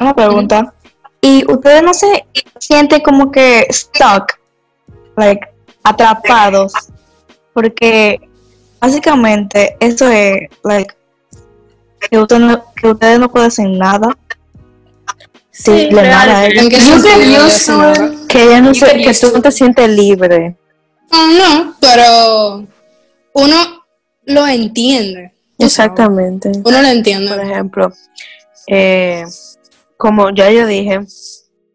una 0.00 0.14
pregunta. 0.14 0.74
¿Y 1.20 1.50
ustedes 1.50 1.82
no 1.82 1.94
se 1.94 2.26
sienten 2.58 3.00
como 3.00 3.30
que 3.30 3.66
stuck, 3.70 4.32
like, 5.16 5.46
atrapados? 5.82 6.72
Porque 7.54 8.20
básicamente 8.80 9.76
eso 9.80 10.08
es 10.08 10.48
like 10.64 10.94
que, 12.10 12.18
usted 12.18 12.38
no- 12.38 12.64
que 12.76 12.88
ustedes 12.88 13.18
no 13.18 13.30
pueden 13.30 13.48
hacer 13.48 13.68
nada 13.70 14.08
Sí, 15.50 15.88
le 15.90 16.02
mala 16.02 16.20
a 16.20 16.24
realmente. 16.48 16.52
ella. 16.52 16.62
¿En 16.62 16.68
qué 16.68 16.76
You 16.76 16.82
sentido 16.82 17.14
can 17.14 17.20
de 17.32 17.38
use 17.46 17.56
eso 17.56 17.78
nada? 17.78 18.10
que 18.28 18.42
ella 18.42 18.60
no 18.60 18.72
can 18.72 18.98
que 19.02 19.10
use 19.10 19.26
tú 19.26 19.32
no 19.36 19.42
te 19.42 19.52
sientes 19.52 19.88
libre 19.88 20.56
No, 21.12 21.26
no, 21.30 21.74
pero 21.80 22.66
uno 23.34 23.84
lo 24.24 24.46
entiende. 24.48 25.32
Exactamente 25.58 26.50
Uno 26.64 26.82
lo 26.82 26.88
entiende. 26.88 27.28
por 27.28 27.40
ejemplo 27.40 27.92
eh, 28.66 29.24
como 29.96 30.30
ya 30.30 30.50
yo 30.50 30.66
dije 30.66 31.00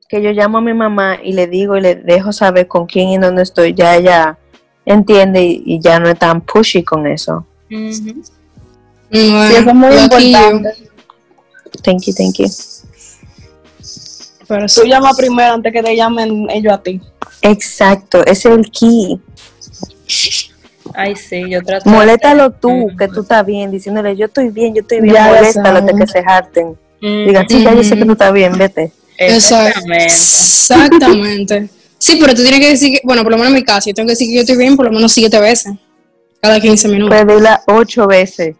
que 0.07 0.21
yo 0.21 0.31
llamo 0.31 0.57
a 0.57 0.61
mi 0.61 0.73
mamá 0.73 1.17
y 1.23 1.33
le 1.33 1.47
digo 1.47 1.77
y 1.77 1.81
le 1.81 1.95
dejo 1.95 2.31
saber 2.33 2.67
con 2.67 2.85
quién 2.87 3.09
y 3.09 3.17
dónde 3.17 3.43
estoy 3.43 3.73
ya 3.73 3.95
ella 3.95 4.37
entiende 4.85 5.43
y, 5.43 5.61
y 5.65 5.79
ya 5.79 5.99
no 5.99 6.09
es 6.09 6.17
tan 6.17 6.41
pushy 6.41 6.83
con 6.83 7.05
eso. 7.05 7.45
Mm, 7.69 7.91
Bueno, 9.11 9.47
Sí, 9.47 9.55
eso 9.55 9.69
es 9.69 9.75
muy 9.75 9.91
you. 9.95 9.99
importante. 10.01 10.89
thank 11.83 12.01
you 12.05 12.13
thank 12.13 12.35
you 12.39 12.47
Pero. 14.47 14.65
Tú 14.67 14.83
llamas 14.85 15.15
primero 15.15 15.53
antes 15.53 15.71
que 15.71 15.83
te 15.83 15.95
llamen 15.95 16.49
ellos 16.49 16.73
a 16.73 16.81
ti. 16.81 16.99
exacto 17.43 18.25
ese 18.25 18.49
es 18.49 18.55
el 18.57 18.71
key 18.71 19.21
Ay, 20.93 21.15
sí, 21.15 21.43
yo 21.49 21.61
trato 21.61 21.89
de- 21.89 21.95
moléstalo 21.95 22.51
tú 22.51 22.69
Ujú. 22.71 22.97
que 22.97 23.07
tú 23.07 23.21
estás 23.21 23.45
bien 23.45 23.71
diciéndole 23.71 24.15
yo 24.15 24.25
estoy 24.25 24.49
bien 24.49 24.73
yo 24.73 24.81
estoy 24.81 25.01
bien 25.01 25.13
Ya 25.15 25.27
lo 25.29 25.35
moléstalo 25.35 25.79
hasta 25.79 25.93
que 25.93 26.07
se 26.07 26.19
harten 26.25 26.67
Ujú. 26.67 26.77
digan 27.27 27.47
sí 27.49 27.63
ya 27.63 27.73
yo 27.73 27.83
sé 27.83 27.97
que 27.97 28.05
tú 28.05 28.11
estás 28.13 28.33
bien 28.33 28.57
vete. 28.57 28.91
Exactamente. 29.17 30.05
Exactamente. 30.05 31.69
Sí, 32.01 32.17
pero 32.17 32.33
tú 32.33 32.41
tienes 32.43 32.61
que 32.61 32.69
decir 32.69 32.93
que, 32.93 33.01
bueno, 33.03 33.23
por 33.23 33.31
lo 33.33 33.37
menos 33.37 33.49
en 33.51 33.55
mi 33.55 33.63
caso, 33.63 33.89
yo 33.89 33.93
tengo 33.93 34.07
que 34.07 34.13
decir 34.13 34.29
que 34.29 34.35
yo 34.35 34.39
estoy 34.39 34.55
bien 34.55 34.77
por 34.77 34.85
lo 34.85 34.91
menos 34.93 35.11
siete 35.11 35.37
veces. 35.37 35.73
Cada 36.41 36.57
15 36.61 36.87
minutos. 36.87 37.09
puedes 37.09 37.35
dila 37.37 37.61
ocho 37.67 38.07
veces 38.07 38.55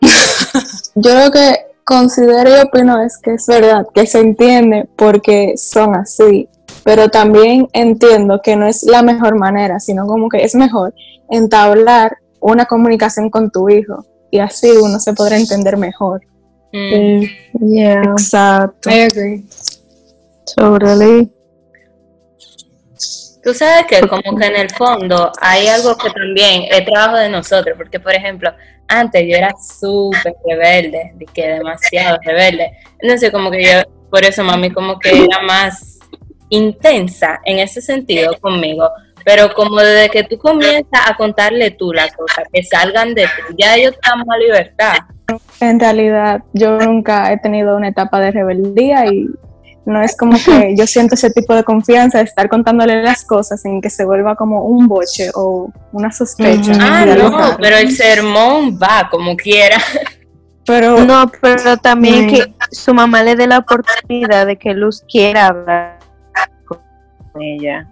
Yo 0.94 1.12
lo 1.24 1.32
que 1.32 1.56
considero 1.82 2.50
y 2.56 2.60
opino 2.60 3.02
es 3.02 3.18
que 3.18 3.32
es 3.34 3.46
verdad, 3.48 3.84
que 3.92 4.06
se 4.06 4.20
entiende 4.20 4.86
porque 4.94 5.54
son 5.56 5.96
así, 5.96 6.48
pero 6.84 7.08
también 7.08 7.68
entiendo 7.72 8.40
que 8.42 8.56
no 8.56 8.66
es 8.66 8.82
la 8.84 9.02
mejor 9.02 9.38
manera, 9.38 9.80
sino 9.80 10.06
como 10.06 10.28
que 10.28 10.44
es 10.44 10.54
mejor 10.54 10.94
entablar 11.30 12.18
una 12.40 12.66
comunicación 12.66 13.30
con 13.30 13.50
tu 13.50 13.68
hijo 13.70 14.04
y 14.30 14.38
así 14.38 14.70
uno 14.70 15.00
se 15.00 15.14
podrá 15.14 15.36
entender 15.36 15.76
mejor. 15.76 16.20
Mm. 16.72 17.22
yeah 17.72 18.02
Exacto. 18.02 18.90
I 18.90 19.02
agree. 19.02 19.44
totally 20.56 21.30
Tú 23.44 23.52
sabes 23.52 23.86
que 23.86 24.00
como 24.08 24.36
que 24.36 24.46
en 24.46 24.56
el 24.56 24.70
fondo 24.70 25.30
hay 25.38 25.66
algo 25.66 25.96
que 25.98 26.08
también 26.08 26.64
es 26.70 26.84
trabajo 26.86 27.16
de 27.18 27.28
nosotros, 27.28 27.76
porque 27.76 28.00
por 28.00 28.14
ejemplo, 28.14 28.50
antes 28.88 29.22
yo 29.22 29.36
era 29.36 29.52
súper 29.56 30.34
rebelde, 30.48 31.12
de 31.14 31.26
que 31.26 31.48
demasiado 31.48 32.18
rebelde. 32.24 32.72
Entonces 33.00 33.30
como 33.30 33.50
que 33.50 33.62
yo, 33.62 33.70
por 34.10 34.24
eso 34.24 34.42
mami 34.42 34.70
como 34.70 34.98
que 34.98 35.10
era 35.24 35.42
más 35.42 35.93
intensa 36.48 37.40
en 37.44 37.58
ese 37.58 37.80
sentido 37.80 38.38
conmigo. 38.40 38.88
Pero 39.24 39.54
como 39.54 39.80
desde 39.80 40.10
que 40.10 40.24
tú 40.24 40.36
comienzas 40.36 41.00
a 41.06 41.16
contarle 41.16 41.70
tú 41.70 41.92
la 41.92 42.08
cosa, 42.08 42.42
que 42.52 42.62
salgan 42.62 43.14
de 43.14 43.22
ti, 43.22 43.56
ya 43.58 43.76
ellos 43.76 43.94
dan 44.06 44.18
más 44.26 44.38
libertad. 44.38 44.96
En 45.60 45.80
realidad, 45.80 46.42
yo 46.52 46.78
nunca 46.78 47.32
he 47.32 47.38
tenido 47.38 47.76
una 47.76 47.88
etapa 47.88 48.20
de 48.20 48.32
rebeldía 48.32 49.06
y 49.06 49.26
no 49.86 50.02
es 50.02 50.16
como 50.16 50.36
que 50.42 50.74
yo 50.76 50.86
siento 50.86 51.14
ese 51.14 51.30
tipo 51.30 51.54
de 51.54 51.64
confianza 51.64 52.18
de 52.18 52.24
estar 52.24 52.48
contándole 52.48 53.02
las 53.02 53.24
cosas 53.24 53.62
sin 53.62 53.80
que 53.80 53.90
se 53.90 54.04
vuelva 54.04 54.36
como 54.36 54.62
un 54.64 54.88
boche 54.88 55.30
o 55.34 55.70
una 55.92 56.12
sospecha. 56.12 56.72
Ah, 56.80 57.06
no, 57.06 57.30
raro. 57.30 57.56
pero 57.60 57.76
el 57.76 57.92
sermón 57.92 58.78
va 58.80 59.08
como 59.10 59.36
quiera. 59.36 59.78
Pero 60.66 61.04
No, 61.04 61.30
pero 61.42 61.76
también 61.76 62.26
que 62.26 62.54
su 62.70 62.94
mamá 62.94 63.22
le 63.22 63.36
dé 63.36 63.46
la 63.46 63.58
oportunidad 63.58 64.46
de 64.46 64.56
que 64.56 64.72
Luz 64.72 65.04
quiera 65.06 65.48
hablar 65.48 65.93
ella. 67.40 67.86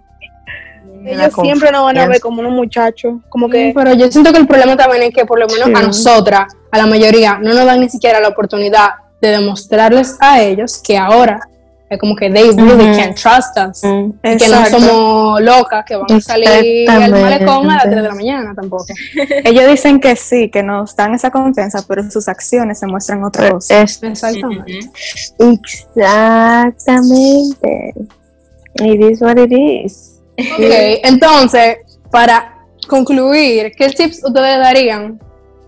Ellos 1.05 1.33
siempre 1.41 1.71
nos 1.71 1.83
van 1.83 1.97
a 1.97 2.07
ver 2.07 2.19
como 2.21 2.39
unos 2.39 2.53
muchachos, 2.53 3.15
como 3.29 3.47
Sí, 3.47 3.51
que 3.53 3.71
pero 3.75 3.93
yo 3.93 4.09
siento 4.11 4.31
que 4.31 4.37
el 4.39 4.47
problema 4.47 4.75
también 4.77 5.03
es 5.03 5.13
que 5.13 5.25
por 5.25 5.39
lo 5.39 5.47
menos 5.47 5.67
a 5.67 5.81
nosotras, 5.85 6.53
a 6.71 6.77
la 6.77 6.85
mayoría, 6.85 7.37
no 7.41 7.53
nos 7.53 7.65
dan 7.65 7.79
ni 7.81 7.89
siquiera 7.89 8.19
la 8.19 8.29
oportunidad 8.29 8.89
de 9.21 9.29
demostrarles 9.29 10.17
a 10.19 10.41
ellos 10.41 10.81
que 10.83 10.97
ahora 10.97 11.39
es 11.89 11.99
como 11.99 12.15
que 12.15 12.29
they 12.29 12.49
really 12.51 12.97
can't 12.97 13.15
trust 13.15 13.55
us. 13.57 13.83
Mm. 13.83 14.11
Y 14.23 14.37
que 14.37 14.49
no 14.49 14.65
somos 14.65 15.41
locas, 15.41 15.85
que 15.85 15.95
van 15.95 16.11
a 16.11 16.21
salir 16.21 16.89
al 16.89 17.11
malecón 17.11 17.69
a 17.69 17.75
las 17.75 17.83
3 17.83 17.95
de 17.95 18.01
la 18.01 18.15
mañana 18.15 18.53
tampoco. 18.55 18.85
ellos 19.43 19.67
dicen 19.67 19.99
que 19.99 20.15
sí, 20.15 20.49
que 20.49 20.63
nos 20.63 20.95
dan 20.95 21.13
esa 21.13 21.29
confianza, 21.31 21.83
pero 21.87 22.09
sus 22.09 22.27
acciones 22.27 22.79
se 22.79 22.87
muestran 22.87 23.23
otra 23.23 23.51
cosa. 23.51 23.81
Es- 23.81 24.01
Exactamente. 24.01 24.79
Exactamente. 25.39 27.93
It 28.75 29.01
is 29.01 29.21
what 29.21 29.37
it 29.37 29.51
is. 29.51 30.19
Ok, 30.37 31.01
entonces, 31.03 31.77
para 32.11 32.57
concluir, 32.87 33.71
¿qué 33.77 33.89
tips 33.89 34.23
ustedes 34.23 34.57
darían 34.57 35.19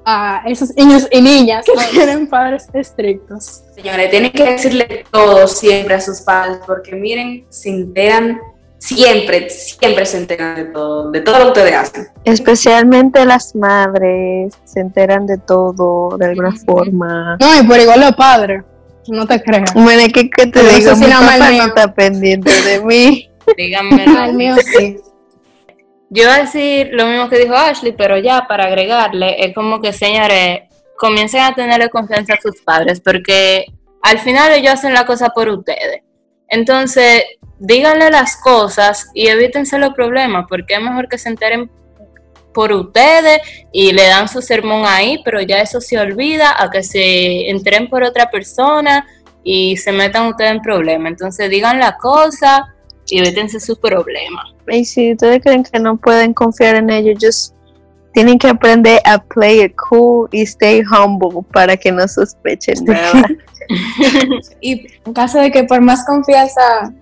a 0.05 0.43
esos 0.45 0.75
niños 0.75 1.07
y 1.11 1.21
niñas 1.21 1.65
que 1.65 1.85
tienen 1.91 2.27
padres 2.27 2.67
estrictos? 2.73 3.63
Señores, 3.75 4.09
tienen 4.09 4.31
que 4.31 4.43
decirle 4.43 5.05
todo 5.11 5.47
siempre 5.47 5.95
a 5.95 6.01
sus 6.01 6.21
padres, 6.21 6.57
porque 6.65 6.95
miren, 6.95 7.45
se 7.49 7.69
enteran, 7.69 8.39
siempre, 8.79 9.49
siempre 9.49 10.05
se 10.05 10.17
enteran 10.17 10.55
de 10.55 10.65
todo, 10.65 11.11
de 11.11 11.21
todo 11.21 11.37
lo 11.37 11.43
que 11.45 11.59
ustedes 11.59 11.75
hacen. 11.75 12.07
Especialmente 12.23 13.23
las 13.25 13.55
madres 13.55 14.55
se 14.63 14.79
enteran 14.79 15.27
de 15.27 15.37
todo 15.37 16.17
de 16.17 16.25
alguna 16.25 16.55
forma. 16.65 17.37
No, 17.39 17.59
y 17.59 17.67
por 17.67 17.79
igual 17.79 17.99
los 17.99 18.15
padres, 18.15 18.63
no 19.07 19.25
te 19.25 19.41
creas. 19.41 19.73
Bueno, 19.73 20.03
¿qué, 20.13 20.29
qué 20.29 20.47
te 20.47 20.63
No 20.63 20.69
sé 20.69 20.75
digo? 20.77 20.95
si 20.95 21.05
Mi 21.05 21.11
papá 21.11 21.51
no 21.51 21.65
está 21.65 21.93
pendiente 21.93 22.51
de 22.61 22.81
mí. 22.81 23.29
Díganme. 23.57 24.05
Al 24.17 24.33
mío 24.33 24.55
sí. 24.57 24.97
Yo 26.09 26.23
iba 26.23 26.35
a 26.35 26.41
decir 26.41 26.89
lo 26.93 27.07
mismo 27.07 27.29
que 27.29 27.39
dijo 27.39 27.55
Ashley, 27.55 27.93
pero 27.93 28.17
ya 28.17 28.45
para 28.47 28.65
agregarle, 28.65 29.43
es 29.45 29.53
como 29.55 29.81
que, 29.81 29.91
señores, 29.91 30.61
comiencen 30.97 31.41
a 31.41 31.53
tenerle 31.55 31.89
confianza 31.89 32.35
a 32.35 32.41
sus 32.41 32.61
padres, 32.61 33.01
porque 33.01 33.65
al 34.01 34.19
final 34.19 34.53
ellos 34.53 34.73
hacen 34.73 34.93
la 34.93 35.05
cosa 35.05 35.29
por 35.29 35.49
ustedes. 35.49 36.01
Entonces, 36.47 37.23
díganle 37.59 38.11
las 38.11 38.37
cosas 38.37 39.09
y 39.13 39.27
evítense 39.27 39.79
los 39.79 39.93
problemas, 39.93 40.45
porque 40.47 40.75
es 40.75 40.81
mejor 40.81 41.09
que 41.09 41.17
se 41.17 41.29
enteren 41.29 41.71
por 42.55 42.71
ustedes 42.71 43.41
y 43.71 43.91
le 43.91 44.07
dan 44.07 44.27
su 44.29 44.41
sermón 44.41 44.83
ahí, 44.85 45.21
pero 45.23 45.41
ya 45.41 45.59
eso 45.59 45.81
se 45.81 45.99
olvida 45.99 46.55
a 46.57 46.71
que 46.71 46.81
se 46.81 47.49
enteren 47.49 47.89
por 47.89 48.01
otra 48.01 48.31
persona 48.31 49.05
y 49.43 49.77
se 49.77 49.91
metan 49.91 50.27
ustedes 50.27 50.51
en 50.51 50.61
problemas. 50.61 51.11
Entonces, 51.11 51.49
digan 51.49 51.79
la 51.79 51.97
cosa 51.97 52.73
y 53.07 53.19
evítense 53.19 53.59
sus 53.59 53.77
problemas. 53.77 54.45
Y 54.67 54.85
si 54.85 55.11
ustedes 55.11 55.41
creen 55.43 55.63
que 55.63 55.79
no 55.79 55.97
pueden 55.97 56.33
confiar 56.33 56.77
en 56.77 56.89
ellos, 56.89 57.17
just 57.21 57.55
tienen 58.15 58.39
que 58.39 58.47
aprender 58.47 59.01
a 59.03 59.17
play 59.17 59.61
it 59.61 59.75
cool 59.89 60.29
y 60.31 60.43
stay 60.43 60.81
humble 60.81 61.41
para 61.51 61.75
que 61.75 61.91
no 61.91 62.07
sospechen 62.07 62.85
nada. 62.85 63.27
Y 64.61 64.85
en 65.03 65.13
caso 65.13 65.39
de 65.39 65.51
que 65.51 65.63
por 65.63 65.81
más 65.81 66.05
confianza 66.05 66.93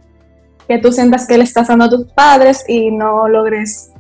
que 0.66 0.78
tú 0.78 0.94
sientas 0.94 1.28
que 1.28 1.38
le 1.38 1.44
estás 1.44 1.68
dando 1.68 1.86
a 1.86 1.90
tus 1.90 2.06
padres 2.14 2.64
y 2.70 2.90
no 2.90 3.28
logres 3.28 3.92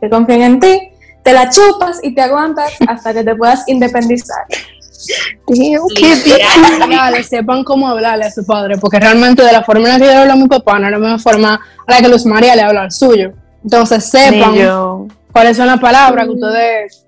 que 0.00 0.10
confíen 0.10 0.42
en 0.42 0.60
ti, 0.60 0.90
te 1.22 1.32
la 1.32 1.48
chupas 1.50 2.00
y 2.02 2.14
te 2.14 2.22
aguantas 2.22 2.72
hasta 2.86 3.12
que 3.12 3.24
te 3.24 3.34
puedas 3.34 3.64
independizar. 3.68 4.44
Damn, 5.46 5.86
qué. 5.94 6.42
Hablarle, 6.82 7.22
sepan 7.22 7.64
cómo 7.64 7.88
hablarle 7.88 8.24
a 8.24 8.30
su 8.30 8.44
padre, 8.44 8.76
porque 8.78 8.98
realmente 8.98 9.42
de 9.42 9.52
la 9.52 9.62
forma 9.62 9.88
en 9.88 9.94
la 9.94 9.98
que 9.98 10.04
yo 10.06 10.10
le 10.10 10.16
hablo 10.18 10.32
a 10.32 10.36
mi 10.36 10.48
papá 10.48 10.78
no 10.78 10.86
es 10.86 10.92
la 10.92 10.98
misma 10.98 11.18
forma 11.18 11.60
a 11.86 11.92
la 11.92 12.00
que 12.00 12.08
Luz 12.08 12.26
María 12.26 12.56
le 12.56 12.62
habla 12.62 12.82
al 12.82 12.92
suyo. 12.92 13.32
Entonces 13.62 14.04
sepan 14.04 15.08
cuáles 15.32 15.56
son 15.56 15.66
las 15.66 15.80
palabras 15.80 16.26
que 16.26 16.32
ustedes 16.32 17.06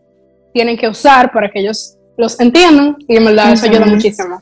tienen 0.53 0.77
que 0.77 0.89
usar 0.89 1.33
para 1.33 1.51
que 1.51 1.61
ellos 1.61 1.97
los 2.17 2.39
entiendan 2.39 2.97
y 3.09 3.17
en 3.17 3.25
verdad 3.25 3.53
eso 3.53 3.67
ayuda 3.67 3.87
muchísimo. 3.87 4.41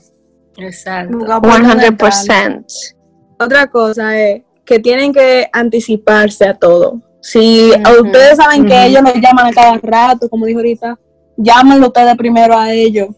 Exacto. 0.57 1.17
nunca 1.17 1.41
pueden 1.41 1.71
entrar. 1.71 2.13
100%. 2.13 2.95
Otra 3.39 3.67
cosa 3.69 4.19
es 4.19 4.43
que 4.65 4.81
tienen 4.81 5.13
que 5.13 5.49
anticiparse 5.53 6.47
a 6.47 6.55
todo. 6.55 7.01
Si 7.21 7.71
Ujú, 7.71 8.07
ustedes 8.07 8.37
saben 8.37 8.67
que 8.67 8.87
ellos 8.87 9.03
les 9.03 9.15
llaman 9.17 9.47
a 9.47 9.53
cada 9.53 9.79
rato, 9.83 10.29
como 10.29 10.47
dijo 10.47 10.59
ahorita, 10.61 10.99
llámenlo 11.37 11.89
ustedes 11.89 12.17
primero 12.17 12.57
a 12.57 12.73
ellos. 12.73 13.09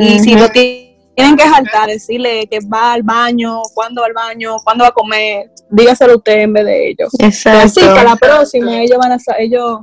Y 0.00 0.18
si 0.20 0.34
lo 0.34 0.48
ti- 0.48 0.96
tienen 1.14 1.36
que 1.36 1.44
saltar, 1.44 1.88
decirle 1.88 2.46
que 2.50 2.58
va 2.72 2.94
al 2.94 3.02
baño, 3.02 3.60
cuándo 3.74 4.00
va 4.00 4.06
al 4.06 4.12
baño, 4.14 4.56
cuándo 4.64 4.84
va 4.84 4.88
a 4.88 4.92
comer, 4.92 5.50
dígaselo 5.70 6.16
usted 6.16 6.40
en 6.40 6.52
vez 6.52 6.64
de 6.64 6.88
ellos. 6.90 7.10
Exacto. 7.18 7.60
Así 7.66 7.80
que 7.80 7.98
a 8.00 8.04
la 8.04 8.16
próxima 8.16 8.80
ellos 8.82 8.98
van 8.98 9.12
a 9.12 9.18
ellos 9.38 9.80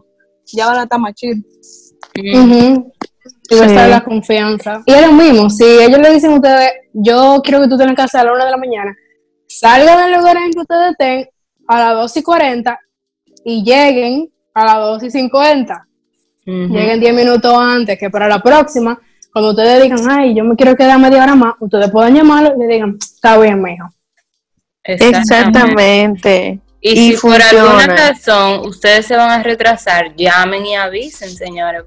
ya 0.51 0.65
van 0.67 0.79
a 0.79 0.83
estar 0.83 0.99
más 0.99 1.13
chill. 1.13 1.45
Y 2.15 2.31
Sí. 3.51 3.67
la 3.67 4.03
confianza. 4.03 4.81
Y 4.85 4.91
es 4.93 5.05
lo 5.05 5.11
mismo, 5.13 5.49
si 5.49 5.63
ellos 5.63 5.99
le 5.99 6.13
dicen 6.13 6.31
a 6.31 6.35
ustedes, 6.35 6.71
yo 6.93 7.41
quiero 7.43 7.61
que 7.61 7.67
tú 7.67 7.73
estés 7.75 7.87
en 7.89 7.95
casa 7.95 8.21
a 8.21 8.23
la 8.23 8.33
una 8.33 8.45
de 8.45 8.51
la 8.51 8.57
mañana, 8.57 8.95
salgan 9.47 9.97
del 10.09 10.17
lugar 10.19 10.37
en 10.37 10.51
que 10.51 10.59
ustedes 10.59 10.91
estén 10.91 11.29
a 11.67 11.79
las 11.79 11.93
2 11.95 12.17
y 12.17 12.23
40 12.23 12.79
y 13.45 13.63
lleguen 13.63 14.29
a 14.53 14.65
las 14.65 14.75
2 14.77 15.03
y 15.03 15.11
50. 15.11 15.87
Ujú. 16.45 16.73
Lleguen 16.73 16.99
10 16.99 17.13
minutos 17.13 17.53
antes, 17.57 17.97
que 17.97 18.09
para 18.09 18.27
la 18.27 18.41
próxima, 18.41 18.99
cuando 19.31 19.51
ustedes 19.51 19.83
digan, 19.83 19.99
ay, 20.09 20.33
yo 20.35 20.43
me 20.43 20.55
quiero 20.55 20.75
quedar 20.75 20.99
media 20.99 21.23
hora 21.23 21.35
más, 21.35 21.53
ustedes 21.59 21.89
pueden 21.91 22.15
llamarlo 22.15 22.55
y 22.55 22.59
le 22.59 22.73
digan, 22.73 22.97
está 22.99 23.37
bien, 23.37 23.61
mijo. 23.61 23.89
Exactamente. 24.83 26.59
Y, 26.81 26.91
Y 26.91 27.11
si 27.11 27.17
por 27.17 27.41
alguna 27.41 27.71
funciona. 27.71 27.95
razón 27.95 28.67
ustedes 28.67 29.05
se 29.05 29.15
van 29.17 29.29
a 29.31 29.43
retrasar, 29.43 30.15
llamen 30.15 30.65
y 30.65 30.75
avisen, 30.77 31.29
señores. 31.29 31.83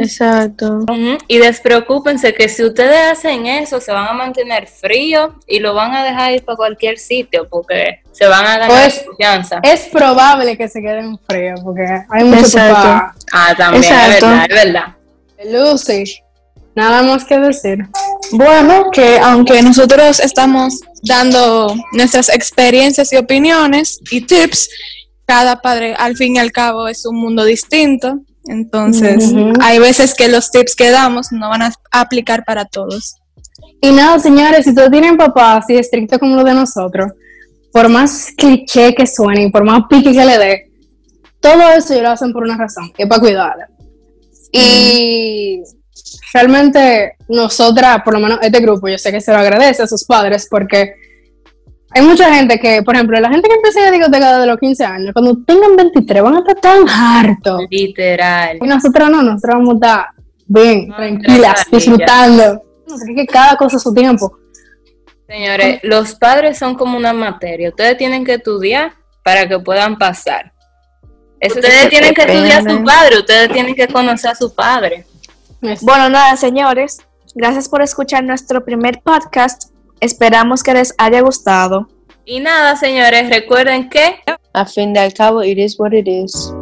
Exacto. 0.00 0.84
Y 1.28 1.38
despreocúpense 1.38 2.34
que 2.34 2.48
si 2.48 2.64
ustedes 2.64 3.12
hacen 3.12 3.46
eso, 3.46 3.80
se 3.80 3.92
van 3.92 4.08
a 4.08 4.12
mantener 4.12 4.66
fríos 4.66 5.30
y 5.46 5.60
lo 5.60 5.72
van 5.74 5.94
a 5.94 6.04
dejar 6.04 6.32
ir 6.32 6.44
para 6.44 6.56
cualquier 6.56 6.98
sitio 6.98 7.46
porque 7.48 8.00
se 8.10 8.26
van 8.26 8.44
a 8.44 8.58
ganar 8.58 8.68
Pues, 8.70 9.04
confianza. 9.06 9.60
Es 9.62 9.82
probable 9.82 10.56
que 10.56 10.68
se 10.68 10.80
queden 10.82 11.16
fríos, 11.28 11.60
porque 11.62 11.86
hay 12.10 12.24
mucho 12.24 12.40
Exacto. 12.40 13.20
Ah, 13.32 13.54
también, 13.56 13.84
es 13.84 14.20
verdad, 14.20 14.46
es 14.48 14.64
verdad. 14.64 14.94
Lucy. 15.46 16.04
Nada 16.76 17.02
más 17.02 17.24
que 17.24 17.38
decir. 17.38 17.78
Bueno, 18.32 18.90
que 18.90 19.18
aunque 19.18 19.62
nosotros 19.62 20.18
estamos 20.20 20.80
dando 21.02 21.74
nuestras 21.92 22.28
experiencias 22.28 23.12
y 23.12 23.16
opiniones 23.16 24.00
y 24.10 24.22
tips, 24.22 24.68
cada 25.26 25.60
padre 25.60 25.94
al 25.94 26.16
fin 26.16 26.36
y 26.36 26.38
al 26.38 26.52
cabo 26.52 26.88
es 26.88 27.06
un 27.06 27.16
mundo 27.16 27.44
distinto. 27.44 28.18
Entonces, 28.46 29.32
Ujú. 29.32 29.52
hay 29.60 29.78
veces 29.78 30.14
que 30.14 30.28
los 30.28 30.50
tips 30.50 30.74
que 30.74 30.90
damos 30.90 31.32
no 31.32 31.48
van 31.48 31.62
a 31.62 31.72
aplicar 31.92 32.44
para 32.44 32.64
todos. 32.64 33.14
Y 33.80 33.90
nada, 33.92 34.18
señores, 34.18 34.64
si 34.64 34.70
ustedes 34.70 34.90
tienen 34.90 35.16
papás 35.16 35.64
así 35.64 35.76
estrictos 35.76 36.18
como 36.18 36.36
los 36.36 36.44
de 36.44 36.54
nosotros, 36.54 37.12
por 37.72 37.88
más 37.88 38.28
cliché 38.36 38.94
que 38.94 39.06
suene 39.06 39.44
y 39.44 39.50
por 39.50 39.64
más 39.64 39.82
pique 39.88 40.12
que 40.12 40.24
le 40.24 40.38
dé, 40.38 40.70
todo 41.40 41.70
eso 41.70 41.92
ellos 41.92 42.04
lo 42.04 42.10
hacen 42.10 42.32
por 42.32 42.42
una 42.42 42.56
razón, 42.56 42.92
que 42.92 43.04
es 43.04 43.08
para 43.08 43.20
cuidarla. 43.20 43.68
Y 44.52 45.62
realmente 46.32 47.16
nosotras, 47.28 48.02
por 48.04 48.14
lo 48.14 48.20
menos 48.20 48.38
este 48.42 48.60
grupo, 48.60 48.88
yo 48.88 48.98
sé 48.98 49.12
que 49.12 49.20
se 49.20 49.32
lo 49.32 49.38
agradece 49.38 49.82
a 49.82 49.86
sus 49.86 50.04
padres 50.04 50.46
porque 50.50 50.94
hay 51.96 52.02
mucha 52.02 52.34
gente 52.34 52.58
que, 52.58 52.82
por 52.82 52.96
ejemplo, 52.96 53.20
la 53.20 53.30
gente 53.30 53.48
que 53.48 53.54
empieza 53.54 53.86
a 53.86 53.90
discoteca 53.92 54.32
desde 54.32 54.46
los 54.46 54.58
15 54.58 54.84
años, 54.84 55.12
cuando 55.12 55.36
tengan 55.44 55.76
23 55.76 56.22
van 56.22 56.34
a 56.34 56.38
estar 56.40 56.56
tan 56.56 56.88
hartos. 56.88 57.60
Literal. 57.70 58.58
Y 58.60 58.66
nosotros 58.66 59.10
no, 59.10 59.22
nosotros 59.22 59.54
vamos 59.54 59.70
a 59.70 59.74
estar 59.74 60.06
bien, 60.46 60.88
No, 60.88 60.96
tranquilas, 60.96 61.54
tranquila. 61.54 61.62
disfrutando. 61.70 62.62
No 62.88 62.98
sé, 62.98 63.14
que 63.14 63.26
cada 63.26 63.56
cosa 63.56 63.76
a 63.76 63.80
su 63.80 63.94
tiempo. 63.94 64.36
Señores, 65.28 65.80
los 65.84 66.16
padres 66.16 66.58
son 66.58 66.74
como 66.74 66.98
una 66.98 67.12
materia. 67.12 67.68
Ustedes 67.68 67.96
tienen 67.96 68.24
que 68.24 68.34
estudiar 68.34 68.92
para 69.22 69.48
que 69.48 69.58
puedan 69.60 69.96
pasar. 69.96 70.52
Eso 71.38 71.60
ustedes 71.60 71.88
tienen 71.90 72.12
que 72.12 72.22
estudiar 72.22 72.66
a 72.66 72.70
su 72.70 72.82
padre, 72.82 73.18
ustedes 73.18 73.52
tienen 73.52 73.74
que 73.74 73.86
conocer 73.86 74.32
a 74.32 74.34
su 74.34 74.52
padre. 74.52 75.06
Bueno, 75.82 76.08
nada, 76.08 76.36
señores. 76.36 76.98
Gracias 77.34 77.68
por 77.68 77.82
escuchar 77.82 78.22
nuestro 78.24 78.64
primer 78.64 79.00
podcast. 79.02 79.70
Esperamos 80.00 80.62
que 80.62 80.74
les 80.74 80.94
haya 80.98 81.20
gustado. 81.20 81.88
Y 82.24 82.40
nada, 82.40 82.76
señores, 82.76 83.28
recuerden 83.28 83.88
que 83.88 84.20
A 84.52 84.64
fin 84.66 84.92
de 84.92 85.00
al 85.00 85.12
cabo, 85.12 85.42
it 85.42 85.58
is 85.58 85.78
what 85.78 85.92
it 85.92 86.06
is. 86.06 86.54